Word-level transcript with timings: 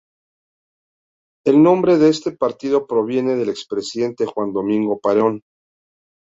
El 1.45 1.61
nombre 1.61 1.99
de 1.99 2.09
este 2.09 2.31
partido 2.31 2.87
proviene 2.87 3.35
del 3.35 3.49
expresidente 3.49 4.25
Juan 4.25 4.51
Domingo 4.51 4.99
Perón. 4.99 5.43